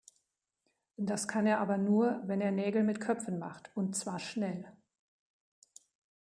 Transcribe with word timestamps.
Das 0.97 1.27
kann 1.27 1.45
er 1.45 1.59
aber 1.59 1.77
nur, 1.77 2.23
wenn 2.25 2.41
er 2.41 2.49
Nägel 2.49 2.81
mit 2.81 2.99
Köpfen 2.99 3.37
macht, 3.37 3.69
und 3.77 3.95
zwar 3.95 4.17
schnell. 4.17 4.65